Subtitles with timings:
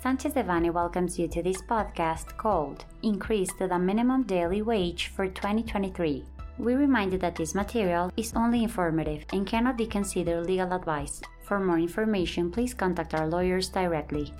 [0.00, 5.26] Sanchez Devanny welcomes you to this podcast called Increase to the Minimum Daily Wage for
[5.26, 6.24] 2023.
[6.56, 11.20] We remind you that this material is only informative and cannot be considered legal advice.
[11.42, 14.32] For more information, please contact our lawyers directly.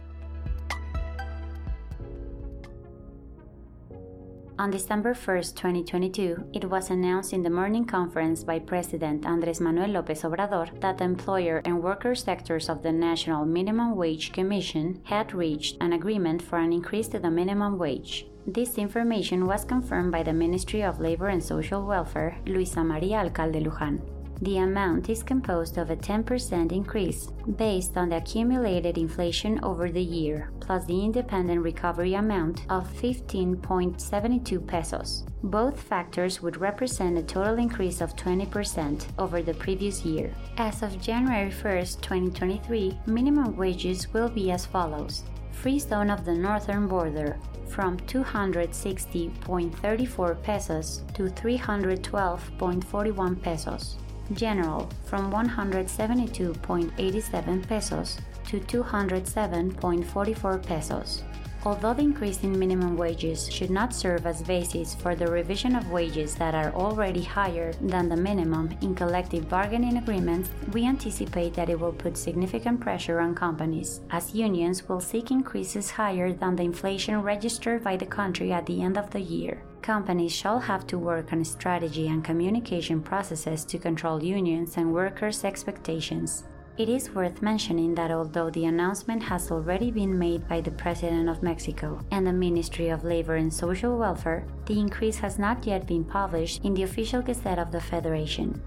[4.58, 9.90] On December 1, 2022, it was announced in the morning conference by President Andrés Manuel
[9.90, 15.32] López Obrador that the employer and worker sectors of the National Minimum Wage Commission had
[15.32, 18.26] reached an agreement for an increase to the minimum wage.
[18.48, 23.62] This information was confirmed by the Ministry of Labor and Social Welfare, Luisa María Alcalde
[23.62, 24.17] Luján.
[24.40, 30.00] The amount is composed of a 10% increase based on the accumulated inflation over the
[30.00, 35.24] year, plus the independent recovery amount of 15.72 pesos.
[35.42, 40.32] Both factors would represent a total increase of 20% over the previous year.
[40.56, 41.54] As of January 1,
[42.00, 45.24] 2023, minimum wages will be as follows.
[45.50, 53.96] Free zone of the northern border from 260.34 pesos to 312.41 pesos.
[54.32, 61.22] General from 172.87 pesos to 207.44 pesos.
[61.64, 65.90] Although the increase in minimum wages should not serve as basis for the revision of
[65.90, 71.68] wages that are already higher than the minimum in collective bargaining agreements, we anticipate that
[71.68, 76.62] it will put significant pressure on companies, as unions will seek increases higher than the
[76.62, 79.60] inflation registered by the country at the end of the year.
[79.82, 85.44] Companies shall have to work on strategy and communication processes to control unions and workers'
[85.44, 86.44] expectations.
[86.78, 91.28] It is worth mentioning that although the announcement has already been made by the President
[91.28, 95.88] of Mexico and the Ministry of Labor and Social Welfare, the increase has not yet
[95.88, 98.62] been published in the official Gazette of the Federation.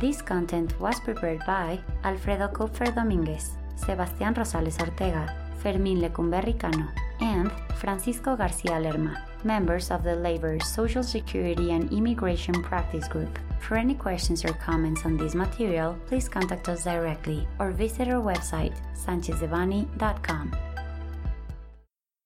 [0.00, 5.28] This content was prepared by Alfredo Kupfer Dominguez, Sebastián Rosales Ortega,
[5.62, 6.88] Fermín Lecumberri Cano,
[7.20, 13.38] and Francisco Garcia Lerma, members of the Labor, Social Security, and Immigration Practice Group.
[13.60, 18.22] For any questions or comments on this material, please contact us directly or visit our
[18.22, 20.56] website, sanchezdevanny.com.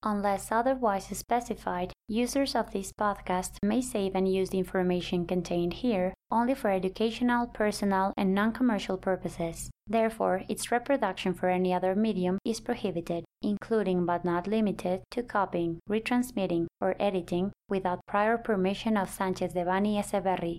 [0.05, 6.13] Unless otherwise specified, users of this podcast may save and use the information contained here
[6.31, 9.71] only for educational, personal, and non commercial purposes.
[9.87, 15.81] Therefore, its reproduction for any other medium is prohibited, including but not limited to copying,
[15.89, 20.51] retransmitting, or editing without prior permission of Sanchez Devanny Eseverri,